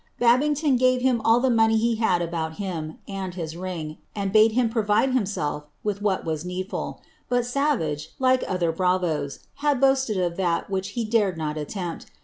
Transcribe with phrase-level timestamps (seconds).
[0.17, 4.53] Babington gave him all tlic money he had about him, and his nafy, and bade
[4.53, 10.37] him provide himself with what waa needful,' but Savage, lin other bravoes, had boasted ''*'—'"'•■
[10.73, 12.07] 'i he dared not allempl.